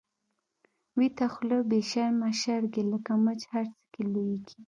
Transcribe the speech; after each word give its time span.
ويته 0.97 1.25
خوله 1.33 1.57
بی 1.69 1.79
شرمه 1.91 2.29
شرګی، 2.41 2.83
لکه 2.91 3.13
مچ 3.23 3.41
هر 3.51 3.65
څه 3.73 3.81
کی 3.93 4.01
لويږی 4.11 4.55